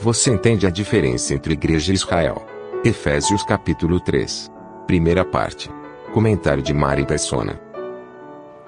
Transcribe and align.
Você 0.00 0.30
entende 0.30 0.64
a 0.64 0.70
diferença 0.70 1.34
entre 1.34 1.54
igreja 1.54 1.90
e 1.90 1.94
Israel? 1.96 2.46
Efésios 2.84 3.42
capítulo 3.42 3.98
3. 3.98 4.48
Primeira 4.86 5.24
parte. 5.24 5.68
Comentário 6.14 6.62
de 6.62 6.72
Mari 6.72 7.04
Persona. 7.04 7.60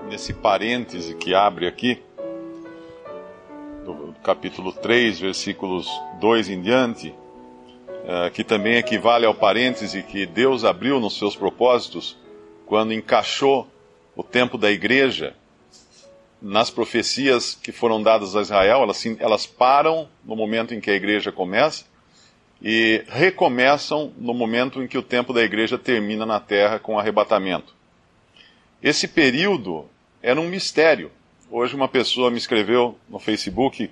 Nesse 0.09 0.35
parêntese 0.35 1.15
que 1.15 1.33
abre 1.33 1.69
aqui, 1.69 2.03
do 3.85 4.13
capítulo 4.25 4.73
3, 4.73 5.21
versículos 5.21 5.89
2 6.19 6.49
em 6.49 6.61
diante, 6.61 7.11
uh, 7.11 8.29
que 8.33 8.43
também 8.43 8.75
equivale 8.75 9.25
ao 9.25 9.33
parêntese 9.33 10.03
que 10.03 10.27
Deus 10.27 10.65
abriu 10.65 10.99
nos 10.99 11.17
seus 11.17 11.37
propósitos 11.37 12.19
quando 12.67 12.93
encaixou 12.93 13.69
o 14.17 14.25
tempo 14.25 14.59
da 14.59 14.69
igreja 14.69 15.37
nas 16.41 16.71
profecias 16.71 17.55
que 17.55 17.73
foram 17.73 18.03
dadas 18.03 18.35
a 18.35 18.41
Israel, 18.41 18.83
elas, 18.83 19.05
elas 19.19 19.47
param 19.47 20.09
no 20.25 20.35
momento 20.35 20.75
em 20.75 20.81
que 20.81 20.91
a 20.91 20.95
igreja 20.95 21.31
começa 21.31 21.85
e 22.63 23.05
recomeçam 23.09 24.13
no 24.19 24.35
momento 24.35 24.83
em 24.83 24.87
que 24.87 24.99
o 24.99 25.03
tempo 25.03 25.33
da 25.33 25.43
igreja 25.43 25.79
termina 25.79 26.27
na 26.27 26.41
terra 26.41 26.79
com 26.79 26.95
o 26.95 26.99
arrebatamento. 26.99 27.75
Esse 28.83 29.09
período 29.09 29.87
era 30.23 30.41
um 30.41 30.49
mistério. 30.49 31.11
Hoje 31.51 31.75
uma 31.75 31.89
pessoa 31.89 32.31
me 32.31 32.39
escreveu 32.39 32.99
no 33.09 33.19
Facebook 33.19 33.91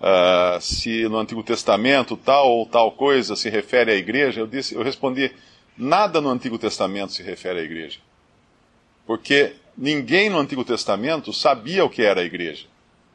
uh, 0.00 0.60
se 0.60 1.08
no 1.08 1.18
Antigo 1.18 1.42
Testamento 1.42 2.16
tal 2.16 2.50
ou 2.50 2.66
tal 2.66 2.92
coisa 2.92 3.36
se 3.36 3.48
refere 3.48 3.92
à 3.92 3.94
igreja. 3.94 4.40
Eu, 4.40 4.46
disse, 4.46 4.74
eu 4.74 4.82
respondi, 4.82 5.32
nada 5.76 6.20
no 6.20 6.30
Antigo 6.30 6.58
Testamento 6.58 7.12
se 7.12 7.22
refere 7.22 7.60
à 7.60 7.62
igreja. 7.62 7.98
Porque 9.06 9.54
ninguém 9.76 10.28
no 10.28 10.38
Antigo 10.38 10.64
Testamento 10.64 11.32
sabia 11.32 11.84
o 11.84 11.90
que 11.90 12.02
era 12.02 12.20
a 12.20 12.24
igreja, 12.24 12.66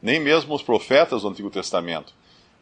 nem 0.02 0.20
mesmo 0.20 0.54
os 0.54 0.62
profetas 0.62 1.22
do 1.22 1.30
Antigo 1.30 1.50
Testamento. 1.50 2.14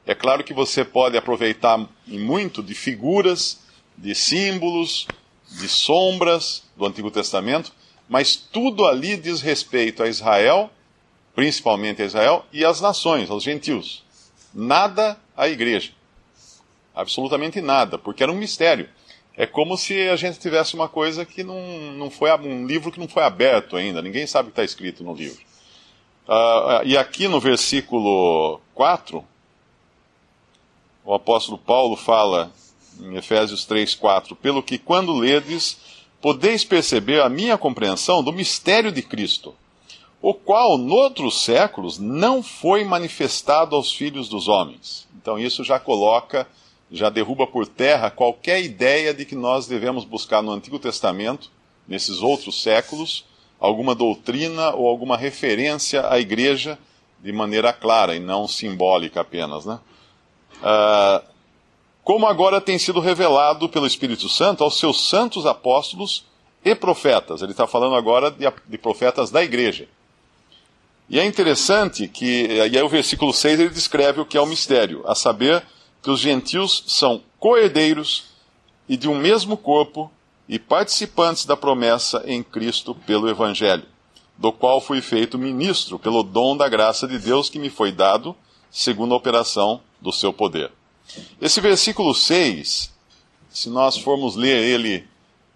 É 0.06 0.16
claro 0.16 0.44
que 0.44 0.54
você 0.54 0.86
pode 0.86 1.18
aproveitar 1.18 1.86
muito 2.06 2.64
de 2.64 2.74
figuras, 2.74 3.60
de 3.98 4.16
símbolos, 4.16 5.08
de 5.60 5.68
sombras 5.68 6.64
do 6.76 6.86
Antigo 6.86 7.12
Testamento, 7.12 7.72
mas 8.08 8.36
tudo 8.36 8.86
ali 8.86 9.18
diz 9.18 9.42
respeito 9.42 10.02
a 10.02 10.08
Israel, 10.08 10.70
principalmente 11.36 12.02
a 12.02 12.06
Israel, 12.06 12.46
e 12.54 12.64
às 12.64 12.80
nações, 12.80 13.30
aos 13.30 13.44
gentios. 13.44 14.04
Nada 14.54 15.20
à 15.36 15.48
igreja. 15.48 15.92
Absolutamente 16.96 17.62
nada, 17.62 17.98
porque 17.98 18.24
era 18.24 18.32
um 18.32 18.36
mistério. 18.36 18.90
É 19.38 19.46
como 19.46 19.78
se 19.78 20.10
a 20.10 20.16
gente 20.16 20.40
tivesse 20.40 20.74
uma 20.74 20.90
coisa 20.90 21.24
que 21.24 21.44
não, 21.44 21.62
não 21.94 22.10
foi 22.10 22.36
um 22.40 22.66
livro 22.66 22.92
que 22.92 23.00
não 23.00 23.08
foi 23.08 23.22
aberto 23.22 23.78
ainda, 23.78 24.02
ninguém 24.02 24.26
sabe 24.26 24.50
o 24.50 24.52
que 24.52 24.60
está 24.60 24.64
escrito 24.64 25.04
no 25.04 25.14
livro. 25.14 25.40
Uh, 26.28 26.84
e 26.84 26.98
aqui 26.98 27.28
no 27.28 27.40
versículo 27.40 28.60
4, 28.74 29.24
o 31.06 31.14
apóstolo 31.14 31.60
Paulo 31.60 31.96
fala 31.96 32.52
em 33.00 33.16
Efésios 33.16 33.64
3, 33.64 33.94
4, 33.94 34.36
pelo 34.36 34.64
que 34.64 34.80
quando 34.80 35.14
ledes, 35.14 35.78
podeis 36.20 36.66
perceber 36.66 37.22
a 37.22 37.30
minha 37.30 37.60
compreensão 37.60 38.24
do 38.24 38.34
mistério 38.34 38.92
de 38.92 39.04
Cristo, 39.04 39.54
o 40.20 40.34
qual, 40.34 40.80
noutros 40.80 41.44
séculos, 41.44 42.00
não 42.00 42.42
foi 42.42 42.84
manifestado 42.84 43.76
aos 43.76 43.94
filhos 43.94 44.28
dos 44.28 44.48
homens. 44.48 45.08
Então 45.16 45.38
isso 45.38 45.64
já 45.64 45.80
coloca 45.80 46.48
já 46.92 47.10
derruba 47.10 47.46
por 47.46 47.68
terra 47.68 48.10
qualquer 48.10 48.62
ideia 48.62 49.14
de 49.14 49.26
que 49.26 49.36
nós 49.36 49.68
devemos 49.68 50.06
buscar 50.06 50.42
no 50.42 50.52
Antigo 50.52 50.80
Testamento, 50.80 51.52
nesses 51.88 52.22
outros 52.22 52.62
séculos, 52.62 53.26
alguma 53.60 53.96
doutrina 53.96 54.72
ou 54.72 54.88
alguma 54.88 55.18
referência 55.18 56.10
à 56.10 56.20
igreja 56.20 56.78
de 57.20 57.32
maneira 57.32 57.74
clara 57.74 58.16
e 58.16 58.20
não 58.20 58.48
simbólica 58.48 59.22
apenas. 59.22 59.66
Né? 59.66 59.80
Uh, 60.58 61.26
como 62.04 62.26
agora 62.26 62.62
tem 62.62 62.78
sido 62.78 63.00
revelado 63.00 63.68
pelo 63.68 63.88
Espírito 63.88 64.30
Santo 64.30 64.64
aos 64.64 64.80
seus 64.80 65.10
santos 65.10 65.46
apóstolos 65.46 66.26
e 66.64 66.74
profetas. 66.76 67.42
Ele 67.42 67.52
está 67.52 67.68
falando 67.68 67.96
agora 67.96 68.32
de, 68.32 68.46
de, 68.66 68.78
profetas 68.78 69.30
da 69.30 69.44
igreja. 69.44 69.88
E 71.10 71.20
é 71.20 71.26
interessante 71.26 72.08
que, 72.08 72.48
e 72.48 72.62
aí 72.62 72.82
o 72.82 72.90
versículo 72.90 73.34
6 73.34 73.60
ele 73.60 73.70
descreve 73.70 74.22
o 74.22 74.26
que 74.26 74.38
é 74.38 74.42
o 74.42 74.46
mistério, 74.46 75.04
a 75.06 75.16
saber, 75.16 75.64
que 76.02 76.10
os 76.10 76.20
gentios 76.20 76.84
são 76.88 77.22
coerdeiros 77.40 78.26
e 78.88 78.96
de 78.96 79.08
um 79.08 79.18
mesmo 79.18 79.58
corpo 79.58 80.12
e 80.48 80.58
participantes 80.58 81.46
da 81.46 81.58
promessa 81.58 82.24
em 82.26 82.42
Cristo 82.42 82.96
pelo 82.96 83.30
Evangelho, 83.30 83.84
do 84.38 84.52
qual 84.52 84.80
fui 84.80 85.02
feito 85.02 85.38
ministro 85.38 86.00
pelo 86.00 86.24
dom 86.24 86.56
da 86.56 86.70
graça 86.70 87.08
de 87.08 87.20
Deus 87.20 87.50
que 87.50 87.60
me 87.60 87.70
foi 87.70 87.92
dado, 87.92 88.36
segundo 88.72 89.14
a 89.14 89.18
operação 89.18 89.82
do 90.00 90.12
seu 90.12 90.32
poder. 90.32 90.72
Esse 91.42 91.60
versículo 91.60 92.14
6, 92.14 92.94
se 93.50 93.70
nós 93.70 93.98
formos 93.98 94.36
ler 94.36 94.64
ele 94.64 95.08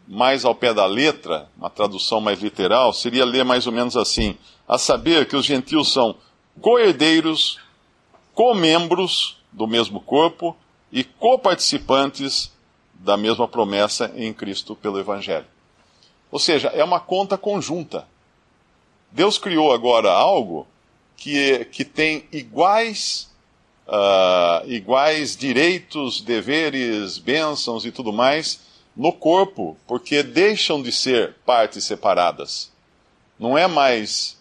mais 0.07 0.43
ao 0.43 0.55
pé 0.55 0.73
da 0.73 0.85
letra, 0.85 1.49
uma 1.57 1.69
tradução 1.69 2.19
mais 2.19 2.41
literal, 2.41 2.91
seria 2.91 3.23
ler 3.23 3.45
mais 3.45 3.65
ou 3.67 3.71
menos 3.71 3.95
assim: 3.95 4.35
a 4.67 4.77
saber 4.77 5.27
que 5.27 5.35
os 5.35 5.45
gentios 5.45 5.91
são 5.91 6.15
coerdeiros, 6.59 7.59
comembros 8.33 9.40
do 9.51 9.67
mesmo 9.67 9.99
corpo 9.99 10.55
e 10.91 11.03
coparticipantes 11.03 12.51
da 12.93 13.17
mesma 13.17 13.47
promessa 13.47 14.11
em 14.15 14.31
Cristo 14.33 14.75
pelo 14.75 14.99
Evangelho. 14.99 15.45
Ou 16.31 16.39
seja, 16.39 16.69
é 16.69 16.83
uma 16.83 16.99
conta 16.99 17.37
conjunta. 17.37 18.07
Deus 19.11 19.37
criou 19.37 19.73
agora 19.73 20.11
algo 20.11 20.67
que, 21.17 21.65
que 21.65 21.83
tem 21.83 22.25
iguais, 22.31 23.29
uh, 23.87 24.67
iguais 24.69 25.35
direitos, 25.35 26.21
deveres, 26.21 27.17
bênçãos 27.17 27.85
e 27.85 27.91
tudo 27.91 28.13
mais 28.13 28.61
no 28.95 29.11
corpo, 29.11 29.77
porque 29.87 30.23
deixam 30.23 30.81
de 30.81 30.91
ser 30.91 31.35
partes 31.45 31.83
separadas. 31.83 32.71
Não 33.39 33.57
é 33.57 33.67
mais 33.67 34.37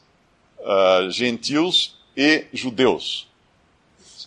uh, 0.58 1.10
gentios 1.10 1.96
e 2.16 2.46
judeus. 2.52 3.29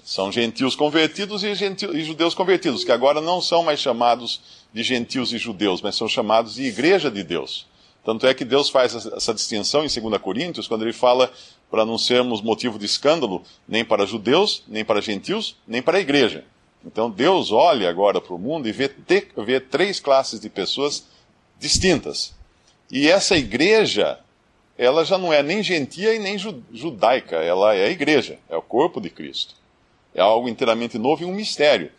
São 0.03 0.31
gentios 0.31 0.75
convertidos 0.75 1.43
e, 1.43 1.55
gentios, 1.55 1.95
e 1.95 2.03
judeus 2.03 2.35
convertidos, 2.35 2.83
que 2.83 2.91
agora 2.91 3.21
não 3.21 3.41
são 3.41 3.63
mais 3.63 3.79
chamados 3.79 4.41
de 4.73 4.83
gentios 4.83 5.31
e 5.31 5.37
judeus, 5.37 5.81
mas 5.81 5.95
são 5.95 6.09
chamados 6.09 6.55
de 6.55 6.63
igreja 6.63 7.09
de 7.09 7.23
Deus. 7.23 7.65
Tanto 8.03 8.27
é 8.27 8.33
que 8.33 8.43
Deus 8.43 8.69
faz 8.69 8.93
essa 8.93 9.33
distinção 9.33 9.85
em 9.85 9.87
2 9.87 10.21
Coríntios, 10.21 10.67
quando 10.67 10.81
ele 10.81 10.91
fala 10.91 11.31
para 11.71 11.85
não 11.85 11.97
sermos 11.97 12.41
motivo 12.41 12.77
de 12.77 12.85
escândalo 12.85 13.43
nem 13.65 13.85
para 13.85 14.05
judeus, 14.05 14.63
nem 14.67 14.83
para 14.83 15.01
gentios, 15.01 15.55
nem 15.65 15.81
para 15.81 15.97
a 15.97 16.01
igreja. 16.01 16.43
Então 16.85 17.09
Deus 17.09 17.51
olha 17.51 17.89
agora 17.89 18.19
para 18.19 18.33
o 18.33 18.37
mundo 18.37 18.67
e 18.67 18.73
vê, 18.73 18.89
te, 18.89 19.29
vê 19.37 19.61
três 19.61 20.01
classes 20.01 20.39
de 20.39 20.49
pessoas 20.49 21.05
distintas. 21.57 22.33
E 22.91 23.07
essa 23.07 23.37
igreja, 23.37 24.19
ela 24.77 25.05
já 25.05 25.17
não 25.17 25.31
é 25.31 25.41
nem 25.41 25.63
gentia 25.63 26.13
e 26.13 26.19
nem 26.19 26.37
judaica, 26.37 27.37
ela 27.37 27.73
é 27.73 27.85
a 27.85 27.89
igreja, 27.89 28.37
é 28.49 28.57
o 28.57 28.61
corpo 28.61 28.99
de 28.99 29.09
Cristo. 29.09 29.62
É 30.13 30.21
algo 30.21 30.47
inteiramente 30.47 30.97
novo 30.97 31.23
e 31.23 31.25
um 31.25 31.33
mistério. 31.33 31.91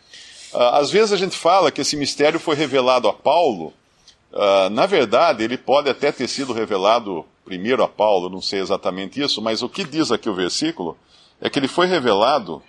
Uh, 0.53 0.57
às 0.57 0.91
vezes 0.91 1.11
a 1.11 1.17
gente 1.17 1.35
fala 1.35 1.71
que 1.71 1.81
esse 1.81 1.97
mistério 1.97 2.39
foi 2.39 2.55
revelado 2.55 3.07
a 3.07 3.13
Paulo. 3.13 3.73
Uh, 4.31 4.69
na 4.71 4.85
verdade, 4.85 5.43
ele 5.43 5.57
pode 5.57 5.89
até 5.89 6.11
ter 6.11 6.27
sido 6.27 6.53
revelado 6.53 7.25
primeiro 7.43 7.83
a 7.83 7.87
Paulo, 7.87 8.29
não 8.29 8.41
sei 8.41 8.59
exatamente 8.59 9.21
isso, 9.21 9.41
mas 9.41 9.61
o 9.61 9.69
que 9.69 9.83
diz 9.83 10.11
aqui 10.11 10.29
o 10.29 10.33
versículo 10.33 10.97
é 11.39 11.49
que 11.49 11.59
ele 11.59 11.67
foi 11.67 11.85
revelado 11.85 12.61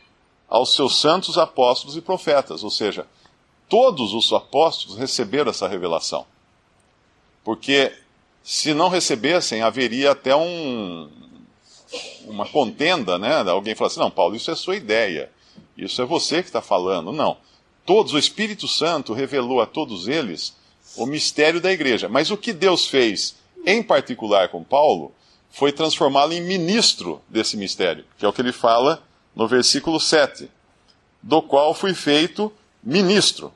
aos 0.48 0.75
seus 0.75 1.00
santos 1.00 1.38
apóstolos 1.38 1.96
e 1.96 2.00
profetas, 2.00 2.62
ou 2.62 2.70
seja, 2.70 3.06
todos 3.69 4.12
os 4.12 4.32
apóstolos 4.32 4.98
receberam 4.98 5.50
essa 5.50 5.66
revelação. 5.66 6.26
Porque 7.43 7.93
se 8.43 8.75
não 8.75 8.88
recebessem, 8.88 9.62
haveria 9.62 10.12
até 10.12 10.34
um, 10.37 11.08
uma 12.26 12.46
contenda, 12.46 13.19
né? 13.19 13.40
Alguém 13.48 13.75
fala 13.75 13.88
assim: 13.88 14.00
não, 14.00 14.10
Paulo, 14.10 14.37
isso 14.37 14.50
é 14.50 14.54
sua 14.54 14.76
ideia. 14.76 15.31
Isso 15.76 16.00
é 16.00 16.05
você 16.05 16.43
que 16.43 16.49
está 16.49 16.62
falando. 16.62 17.12
Não. 17.12 17.37
Todos, 17.84 18.14
o 18.14 18.19
Espírito 18.19 18.67
Santo 18.67 19.12
revelou 19.12 19.61
a 19.61 19.67
todos 19.67 20.08
eles 20.08 20.56
o 20.96 21.06
mistério 21.06 21.61
da 21.61 21.73
igreja. 21.73 22.08
Mas 22.08 22.31
o 22.31 22.37
que 22.37 22.52
Deus 22.52 22.87
fez, 22.87 23.37
em 23.64 23.82
particular 23.82 24.49
com 24.49 24.64
Paulo, 24.64 25.12
foi 25.50 25.73
transformá-lo 25.73 26.32
em 26.32 26.40
ministro 26.40 27.23
desse 27.28 27.56
mistério, 27.56 28.05
que 28.19 28.25
é 28.25 28.28
o 28.28 28.32
que 28.32 28.43
ele 28.43 28.52
fala 28.52 29.02
no 29.34 29.46
versículo 29.46 30.00
7, 30.00 30.50
do 31.23 31.40
qual 31.40 31.75
fui 31.75 31.94
feito 31.94 32.52
ministro, 32.82 33.52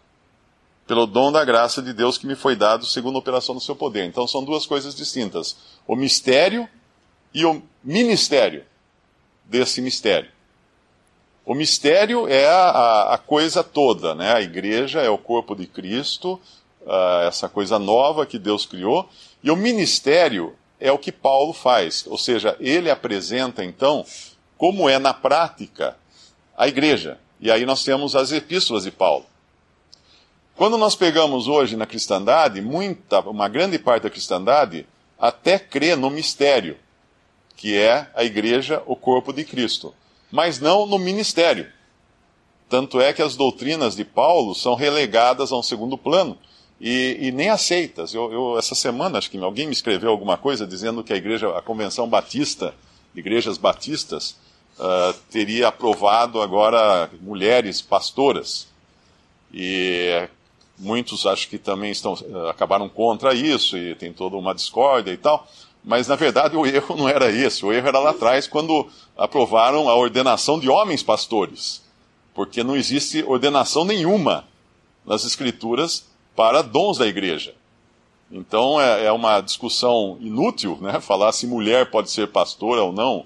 pelo 0.87 1.07
dom 1.07 1.31
da 1.31 1.45
graça 1.45 1.81
de 1.81 1.93
Deus 1.93 2.19
que 2.19 2.27
me 2.27 2.35
foi 2.35 2.57
dado 2.57 2.85
segundo 2.85 3.17
a 3.17 3.19
operação 3.19 3.55
do 3.55 3.61
seu 3.61 3.77
poder. 3.77 4.05
Então 4.05 4.27
são 4.27 4.43
duas 4.43 4.67
coisas 4.67 4.95
distintas: 4.95 5.57
o 5.87 5.95
mistério 5.95 6.69
e 7.33 7.45
o 7.45 7.63
ministério 7.85 8.65
desse 9.45 9.81
mistério. 9.81 10.31
O 11.45 11.55
mistério 11.55 12.29
é 12.29 12.47
a, 12.47 13.15
a, 13.15 13.19
coisa 13.19 13.65
toda, 13.65 14.15
né? 14.15 14.33
A 14.33 14.41
igreja 14.41 15.01
é 15.01 15.09
o 15.09 15.19
corpo 15.19 15.55
de 15.55 15.67
Cristo, 15.67 16.41
uh, 16.83 17.27
essa 17.27 17.49
coisa 17.49 17.79
nova 17.79 18.27
que 18.27 18.39
Deus 18.39 18.67
criou, 18.67 19.09
e 19.43 19.51
o 19.51 19.57
ministério 19.57 20.55
é 20.79 20.93
o 20.93 20.99
que 20.99 21.11
Paulo 21.11 21.53
faz, 21.53 22.07
ou 22.07 22.17
seja, 22.17 22.57
ele 22.61 22.91
apresenta 22.91 23.65
então 23.65 24.05
como 24.57 24.89
é 24.89 24.99
na 24.99 25.13
prática 25.13 25.97
a 26.57 26.69
igreja. 26.69 27.19
E 27.41 27.51
aí 27.51 27.65
nós 27.65 27.83
temos 27.83 28.15
as 28.15 28.33
epístolas 28.33 28.85
de 28.85 28.91
Paulo. 28.91 29.25
Quando 30.55 30.77
nós 30.77 30.95
pegamos 30.95 31.49
hoje 31.49 31.75
na 31.75 31.87
cristandade, 31.87 32.61
muita, 32.61 33.21
uma 33.21 33.49
grande 33.49 33.79
parte 33.79 34.03
da 34.03 34.11
cristandade 34.11 34.87
até 35.19 35.59
crê 35.59 35.97
no 35.97 36.11
mistério, 36.11 36.77
que 37.57 37.77
é 37.77 38.07
a 38.15 38.25
igreja, 38.25 38.83
o 38.87 38.95
corpo 38.95 39.33
de 39.33 39.43
Cristo, 39.45 39.95
mas 40.31 40.61
não 40.61 40.87
no 40.87 40.99
ministério. 40.99 41.67
Tanto 42.69 43.01
é 43.01 43.13
que 43.13 43.21
as 43.21 43.35
doutrinas 43.35 43.97
de 43.97 44.05
Paulo 44.05 44.55
são 44.55 44.75
relegadas 44.75 45.51
a 45.51 45.57
um 45.57 45.63
segundo 45.63 45.99
plano 45.99 46.39
e, 46.81 47.19
e 47.21 47.33
nem 47.33 47.49
aceitas. 47.49 48.15
Eu, 48.15 48.33
eu, 48.33 48.59
essa 48.59 48.75
semana, 48.75 49.19
acho 49.19 49.31
que 49.31 49.39
alguém 49.39 49.67
me 49.67 49.73
escreveu 49.73 50.11
alguma 50.11 50.37
coisa 50.37 50.67
dizendo 50.67 51.03
que 51.03 51.13
a 51.13 51.17
igreja, 51.17 51.57
a 51.57 51.61
Convenção 51.61 52.09
Batista, 52.09 52.75
igrejas 53.15 53.59
batistas, 53.59 54.37
uh, 54.79 55.13
teria 55.31 55.69
aprovado 55.69 56.41
agora 56.41 57.11
mulheres 57.21 57.83
pastoras. 57.83 58.69
E 59.53 60.29
muitos 60.79 61.27
acho 61.27 61.49
que 61.49 61.59
também 61.59 61.91
estão, 61.91 62.15
uh, 62.15 62.49
acabaram 62.49 62.89
contra 62.89 63.35
isso 63.35 63.77
e 63.77 63.95
tem 63.97 64.13
toda 64.13 64.37
uma 64.37 64.55
discórdia 64.55 65.13
e 65.13 65.17
tal. 65.17 65.47
Mas 65.83 66.07
na 66.07 66.17
verdade 66.17 66.57
o 66.57 66.67
erro 66.67 66.97
não 66.97 67.09
era 67.09 67.31
esse, 67.31 67.65
o 67.65 67.73
erro 67.73 67.89
era 67.89 67.99
lá 67.99 68.11
atrás 68.11 68.47
quando 68.47 68.89
aprovaram 69.17 69.89
a 69.89 69.95
ordenação 69.95 70.59
de 70.59 70.69
homens 70.69 71.03
pastores. 71.03 71.83
Porque 72.35 72.63
não 72.63 72.77
existe 72.77 73.25
ordenação 73.25 73.85
nenhuma 73.85 74.45
nas 75.05 75.25
Escrituras 75.25 76.05
para 76.37 76.63
dons 76.63 76.99
da 76.99 77.07
igreja. 77.07 77.55
Então 78.31 78.81
é, 78.81 79.07
é 79.07 79.13
uma 79.13 79.41
discussão 79.41 80.17
inútil, 80.21 80.79
né? 80.81 81.01
Falar 81.03 81.33
se 81.33 81.47
mulher 81.47 81.91
pode 81.91 82.11
ser 82.11 82.29
pastora 82.29 82.83
ou 82.83 82.93
não. 82.93 83.25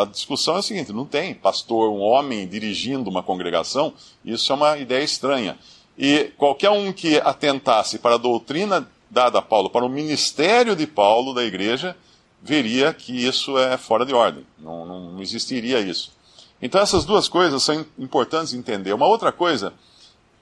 A 0.00 0.06
discussão 0.06 0.56
é 0.56 0.58
a 0.58 0.62
seguinte: 0.62 0.92
não 0.92 1.04
tem 1.04 1.34
pastor, 1.34 1.90
um 1.90 2.00
homem 2.00 2.46
dirigindo 2.46 3.08
uma 3.08 3.22
congregação, 3.22 3.92
isso 4.24 4.52
é 4.52 4.54
uma 4.54 4.78
ideia 4.78 5.02
estranha. 5.02 5.58
E 5.96 6.32
qualquer 6.36 6.70
um 6.70 6.92
que 6.92 7.18
atentasse 7.18 7.98
para 7.98 8.16
a 8.16 8.18
doutrina 8.18 8.88
dada 9.14 9.38
a 9.38 9.42
Paulo, 9.42 9.70
para 9.70 9.84
o 9.84 9.88
ministério 9.88 10.74
de 10.74 10.86
Paulo 10.86 11.32
da 11.32 11.44
igreja, 11.44 11.96
veria 12.42 12.92
que 12.92 13.12
isso 13.12 13.56
é 13.56 13.78
fora 13.78 14.04
de 14.04 14.12
ordem. 14.12 14.44
Não, 14.58 14.84
não, 14.84 15.22
existiria 15.22 15.80
isso. 15.80 16.12
Então 16.60 16.80
essas 16.80 17.04
duas 17.04 17.28
coisas 17.28 17.62
são 17.62 17.86
importantes 17.98 18.52
entender. 18.52 18.92
Uma 18.92 19.06
outra 19.06 19.30
coisa 19.30 19.72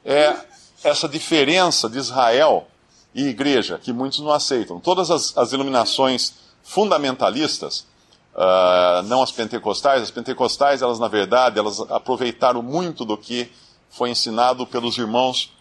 é 0.05 0.35
essa 0.83 1.09
diferença 1.09 1.89
de 1.89 1.99
Israel 1.99 2.67
e 3.15 3.29
igreja, 3.29 3.79
que 3.79 3.93
muitos 3.93 4.21
não 4.21 4.33
aceitam. 4.33 4.81
Todas 4.81 5.11
as, 5.11 5.37
as 5.37 5.53
iluminações 5.53 6.35
fundamentalistas, 6.63 7.87
uh, 8.35 9.03
não 9.05 9.23
as 9.23 9.31
pentecostais, 9.31 10.03
as 10.03 10.11
pentecostais, 10.11 10.81
elas 10.81 10.99
na 10.99 11.09
verdade, 11.09 11.59
elas 11.59 11.79
aproveitaram 11.91 12.63
muito 12.63 13.05
do 13.05 13.17
que 13.19 13.53
foi 13.91 14.11
ensinado 14.11 14.67
pelos 14.67 14.97
irmãos 14.97 15.53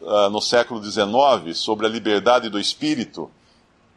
uh, 0.00 0.30
no 0.30 0.40
século 0.40 0.82
XIX 0.82 1.56
sobre 1.56 1.86
a 1.86 1.88
liberdade 1.88 2.48
do 2.48 2.58
espírito 2.58 3.30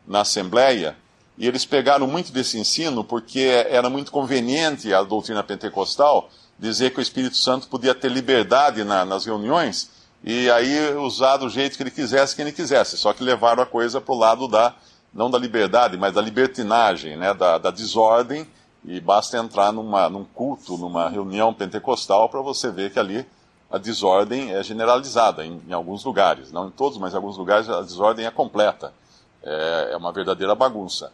na 0.08 0.22
Assembleia, 0.22 0.98
e 1.38 1.48
eles 1.48 1.66
pegaram 1.66 2.08
muito 2.08 2.32
desse 2.32 2.60
ensino 2.60 3.04
porque 3.04 3.66
era 3.70 3.90
muito 3.90 4.12
conveniente 4.12 4.94
a 4.94 5.02
doutrina 5.04 5.44
pentecostal 5.44 6.30
dizer 6.60 6.92
que 6.92 7.00
o 7.00 7.02
Espírito 7.02 7.38
Santo 7.38 7.68
podia 7.68 7.96
ter 7.96 8.12
liberdade 8.12 8.84
na, 8.84 9.04
nas 9.04 9.26
reuniões 9.26 9.90
e 10.24 10.50
aí 10.52 10.96
usar 10.96 11.38
do 11.38 11.50
jeito 11.50 11.76
que 11.76 11.82
ele 11.82 11.90
quisesse, 11.90 12.36
quem 12.36 12.46
ele 12.46 12.52
quisesse. 12.52 12.96
Só 12.98 13.12
que 13.12 13.24
levaram 13.24 13.64
a 13.64 13.66
coisa 13.66 14.00
para 14.00 14.14
o 14.14 14.18
lado 14.18 14.48
da, 14.48 14.76
não 15.12 15.32
da 15.32 15.40
liberdade, 15.40 15.98
mas 15.98 16.14
da 16.14 16.22
libertinagem, 16.22 17.18
né, 17.18 17.34
da, 17.34 17.58
da 17.58 17.72
desordem, 17.72 18.46
e 18.86 19.00
basta 19.00 19.38
entrar 19.38 19.72
numa, 19.72 20.10
num 20.10 20.24
culto, 20.24 20.78
numa 20.78 21.10
reunião 21.10 21.54
pentecostal, 21.54 22.30
para 22.30 22.42
você 22.42 22.70
ver 22.70 22.92
que 22.92 23.00
ali 23.00 23.26
a 23.72 23.78
desordem 23.78 24.54
é 24.54 24.62
generalizada 24.62 25.46
em, 25.46 25.62
em, 25.68 25.74
alguns 25.74 26.04
lugares, 26.04 26.52
não 26.52 26.68
em 26.68 26.72
todos, 26.72 26.98
mas 26.98 27.14
em 27.14 27.16
alguns 27.16 27.38
lugares 27.38 27.70
a 27.70 27.82
desordem 27.82 28.26
é 28.26 28.32
completa. 28.32 28.94
É, 29.42 29.90
é 29.94 29.98
uma 29.98 30.12
verdadeira 30.12 30.54
bagunça. 30.54 31.12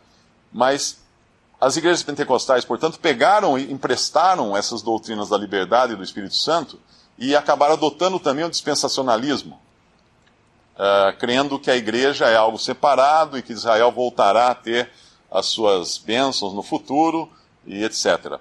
Mas 0.51 0.99
as 1.61 1.77
igrejas 1.77 2.03
pentecostais, 2.03 2.65
portanto, 2.65 2.99
pegaram 2.99 3.57
e 3.57 3.71
emprestaram 3.71 4.57
essas 4.57 4.81
doutrinas 4.81 5.29
da 5.29 5.37
liberdade 5.37 5.93
e 5.93 5.95
do 5.95 6.03
Espírito 6.03 6.35
Santo 6.35 6.79
e 7.17 7.35
acabaram 7.35 7.73
adotando 7.73 8.19
também 8.19 8.45
o 8.45 8.49
dispensacionalismo, 8.49 9.59
uh, 10.75 11.17
crendo 11.17 11.59
que 11.59 11.71
a 11.71 11.75
igreja 11.75 12.25
é 12.25 12.35
algo 12.35 12.59
separado 12.59 13.37
e 13.37 13.41
que 13.41 13.53
Israel 13.53 13.91
voltará 13.91 14.47
a 14.47 14.55
ter 14.55 14.91
as 15.31 15.47
suas 15.47 15.97
bênçãos 15.97 16.53
no 16.53 16.61
futuro 16.61 17.29
e 17.65 17.83
etc. 17.83 18.39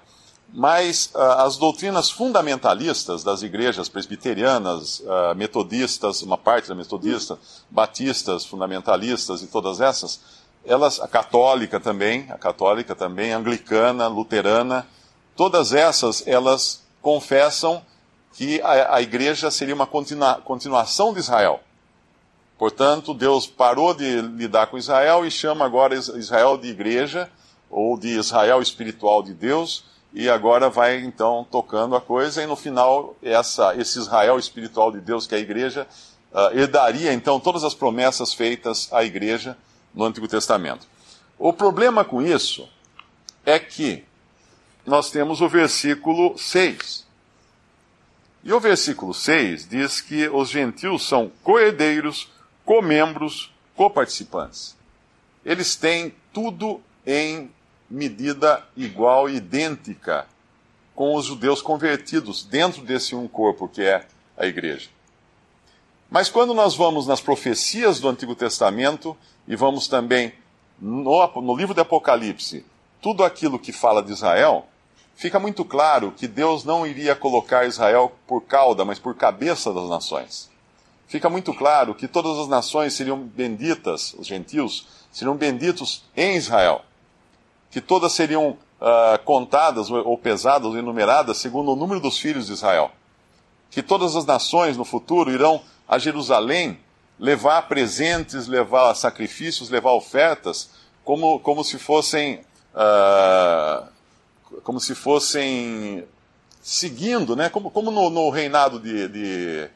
Mas 0.53 1.11
uh, 1.13 1.19
as 1.19 1.57
doutrinas 1.57 2.09
fundamentalistas 2.09 3.23
das 3.23 3.41
igrejas 3.41 3.89
presbiterianas, 3.89 5.01
uh, 5.01 5.35
metodistas, 5.35 6.21
uma 6.21 6.37
parte 6.37 6.69
da 6.69 6.75
metodista, 6.75 7.37
batistas, 7.69 8.45
fundamentalistas 8.45 9.41
e 9.41 9.47
todas 9.47 9.81
essas, 9.81 10.19
elas, 10.65 10.99
a 10.99 11.07
católica 11.07 11.79
também, 11.79 12.27
a 12.29 12.37
católica 12.37 12.95
também, 12.95 13.33
anglicana, 13.33 14.07
luterana, 14.07 14.87
todas 15.35 15.73
essas, 15.73 16.25
elas 16.25 16.81
confessam 17.01 17.81
que 18.33 18.61
a, 18.61 18.95
a 18.95 19.01
igreja 19.01 19.49
seria 19.51 19.75
uma 19.75 19.87
continua, 19.87 20.35
continuação 20.35 21.13
de 21.13 21.19
Israel. 21.19 21.61
Portanto, 22.57 23.13
Deus 23.13 23.45
parou 23.45 23.93
de 23.93 24.21
lidar 24.21 24.67
com 24.67 24.77
Israel 24.77 25.25
e 25.25 25.31
chama 25.31 25.63
agora 25.63 25.93
Israel 25.93 26.57
de 26.57 26.69
igreja, 26.69 27.29
ou 27.69 27.97
de 27.97 28.07
Israel 28.07 28.61
espiritual 28.61 29.21
de 29.21 29.33
Deus, 29.33 29.85
e 30.13 30.29
agora 30.29 30.69
vai 30.69 30.99
então 30.99 31.45
tocando 31.49 31.95
a 31.95 32.01
coisa, 32.01 32.41
e 32.41 32.47
no 32.47 32.55
final 32.55 33.15
essa, 33.21 33.75
esse 33.75 33.99
Israel 33.99 34.39
espiritual 34.39 34.91
de 34.91 34.99
Deus, 34.99 35.27
que 35.27 35.35
é 35.35 35.37
a 35.37 35.41
igreja, 35.41 35.87
uh, 36.31 36.57
herdaria 36.57 37.13
então 37.13 37.39
todas 37.39 37.63
as 37.63 37.73
promessas 37.73 38.33
feitas 38.33 38.91
à 38.91 39.03
igreja 39.03 39.57
no 39.93 40.05
Antigo 40.05 40.27
Testamento. 40.27 40.87
O 41.37 41.53
problema 41.53 42.03
com 42.03 42.21
isso 42.21 42.67
é 43.45 43.59
que 43.59 44.03
nós 44.85 45.11
temos 45.11 45.41
o 45.41 45.49
versículo 45.49 46.37
6. 46.37 47.05
E 48.43 48.53
o 48.53 48.59
versículo 48.59 49.13
6 49.13 49.67
diz 49.67 49.99
que 49.99 50.29
os 50.29 50.49
gentios 50.49 51.05
são 51.05 51.31
coerdeiros, 51.43 52.31
comembros, 52.63 53.51
coparticipantes. 53.75 54.75
Eles 55.43 55.75
têm 55.75 56.13
tudo 56.31 56.81
em 57.05 57.51
medida 57.89 58.63
igual 58.75 59.29
idêntica 59.29 60.27
com 60.95 61.15
os 61.15 61.25
judeus 61.25 61.61
convertidos 61.61 62.43
dentro 62.43 62.81
desse 62.81 63.15
um 63.15 63.27
corpo 63.27 63.67
que 63.67 63.83
é 63.83 64.05
a 64.35 64.45
igreja. 64.45 64.89
Mas 66.09 66.29
quando 66.29 66.53
nós 66.53 66.75
vamos 66.75 67.05
nas 67.05 67.21
profecias 67.21 67.99
do 67.99 68.09
Antigo 68.09 68.35
Testamento 68.35 69.15
e 69.47 69.55
vamos 69.55 69.87
também 69.87 70.33
no, 70.79 71.27
no 71.41 71.55
livro 71.55 71.73
do 71.73 71.81
Apocalipse, 71.81 72.65
tudo 73.01 73.23
aquilo 73.23 73.59
que 73.59 73.71
fala 73.71 74.01
de 74.01 74.11
Israel, 74.11 74.65
fica 75.15 75.39
muito 75.39 75.63
claro 75.63 76.11
que 76.11 76.27
Deus 76.27 76.63
não 76.63 76.85
iria 76.85 77.15
colocar 77.15 77.67
Israel 77.67 78.13
por 78.25 78.41
cauda, 78.41 78.83
mas 78.83 78.99
por 78.99 79.15
cabeça 79.15 79.73
das 79.73 79.89
nações. 79.89 80.49
Fica 81.07 81.29
muito 81.29 81.53
claro 81.53 81.93
que 81.93 82.07
todas 82.07 82.37
as 82.37 82.47
nações 82.47 82.93
seriam 82.93 83.19
benditas, 83.19 84.13
os 84.17 84.27
gentios 84.27 84.87
seriam 85.11 85.35
benditos 85.35 86.03
em 86.15 86.35
Israel 86.35 86.83
que 87.69 87.81
todas 87.81 88.13
seriam 88.13 88.51
uh, 88.51 89.23
contadas 89.23 89.89
ou 89.89 90.17
pesadas 90.17 90.67
ou 90.67 90.77
enumeradas 90.77 91.37
segundo 91.37 91.71
o 91.71 91.75
número 91.75 91.99
dos 91.99 92.17
filhos 92.17 92.47
de 92.47 92.53
Israel. 92.53 92.91
Que 93.69 93.83
todas 93.83 94.15
as 94.15 94.25
nações 94.25 94.77
no 94.77 94.85
futuro 94.85 95.31
irão 95.31 95.61
a 95.87 95.97
Jerusalém 95.97 96.79
levar 97.19 97.63
presentes, 97.67 98.47
levar 98.47 98.93
sacrifícios, 98.95 99.69
levar 99.69 99.91
ofertas, 99.91 100.69
como, 101.03 101.39
como 101.39 101.63
se 101.63 101.77
fossem. 101.77 102.41
Uh, 102.73 103.97
como 104.63 104.79
se 104.79 104.95
fossem 104.95 106.05
seguindo, 106.61 107.35
né? 107.35 107.49
como, 107.49 107.71
como 107.71 107.91
no, 107.91 108.09
no 108.09 108.29
reinado 108.29 108.79
de, 108.79 109.07
de, 109.07 109.69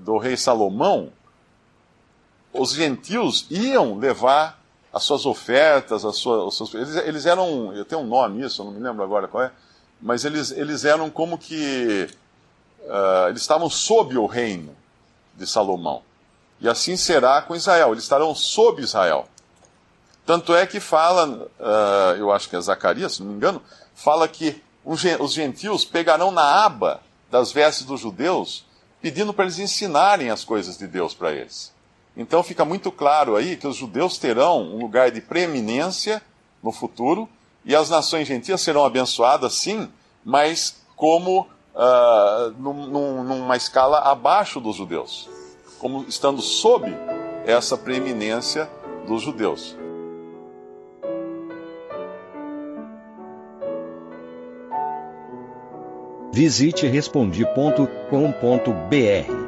do 0.00 0.18
rei 0.18 0.36
Salomão, 0.36 1.12
os 2.52 2.72
gentios 2.72 3.46
iam 3.50 3.96
levar 3.96 4.57
as 4.98 5.04
suas 5.04 5.24
ofertas, 5.24 6.04
as 6.04 6.16
suas, 6.16 6.74
eles, 6.74 6.96
eles 6.96 7.26
eram, 7.26 7.72
eu 7.72 7.84
tenho 7.84 8.00
um 8.00 8.06
nome 8.06 8.44
isso, 8.44 8.60
eu 8.60 8.66
não 8.66 8.72
me 8.72 8.80
lembro 8.80 9.04
agora 9.04 9.28
qual 9.28 9.44
é, 9.44 9.52
mas 10.02 10.24
eles, 10.24 10.50
eles 10.50 10.84
eram 10.84 11.08
como 11.08 11.38
que, 11.38 12.10
uh, 12.82 13.28
eles 13.28 13.40
estavam 13.40 13.70
sob 13.70 14.18
o 14.18 14.26
reino 14.26 14.74
de 15.36 15.46
Salomão. 15.46 16.02
E 16.60 16.68
assim 16.68 16.96
será 16.96 17.40
com 17.40 17.54
Israel, 17.54 17.92
eles 17.92 18.02
estarão 18.02 18.34
sob 18.34 18.82
Israel. 18.82 19.28
Tanto 20.26 20.52
é 20.52 20.66
que 20.66 20.80
fala, 20.80 21.48
uh, 21.60 22.16
eu 22.18 22.32
acho 22.32 22.48
que 22.48 22.56
é 22.56 22.60
Zacarias, 22.60 23.14
se 23.14 23.22
não 23.22 23.30
me 23.30 23.36
engano, 23.36 23.62
fala 23.94 24.26
que 24.26 24.60
os 24.84 25.32
gentios 25.32 25.84
pegarão 25.84 26.32
na 26.32 26.64
aba 26.64 27.00
das 27.30 27.52
vestes 27.52 27.86
dos 27.86 28.00
judeus, 28.00 28.64
pedindo 29.00 29.32
para 29.32 29.44
eles 29.44 29.60
ensinarem 29.60 30.28
as 30.28 30.44
coisas 30.44 30.76
de 30.76 30.88
Deus 30.88 31.14
para 31.14 31.30
eles. 31.30 31.72
Então 32.18 32.42
fica 32.42 32.64
muito 32.64 32.90
claro 32.90 33.36
aí 33.36 33.56
que 33.56 33.66
os 33.66 33.76
judeus 33.76 34.18
terão 34.18 34.60
um 34.60 34.80
lugar 34.80 35.12
de 35.12 35.20
preeminência 35.20 36.20
no 36.60 36.72
futuro 36.72 37.28
e 37.64 37.76
as 37.76 37.88
nações 37.88 38.26
gentias 38.26 38.60
serão 38.60 38.84
abençoadas, 38.84 39.54
sim, 39.54 39.88
mas 40.24 40.82
como 40.96 41.46
uh, 41.74 42.50
num, 42.58 43.22
numa 43.22 43.56
escala 43.56 44.00
abaixo 44.00 44.58
dos 44.58 44.74
judeus, 44.74 45.30
como 45.78 46.04
estando 46.08 46.42
sob 46.42 46.92
essa 47.46 47.76
preeminência 47.76 48.68
dos 49.06 49.22
judeus. 49.22 49.76
Visite 56.32 56.86
respondi.com.br 56.86 59.47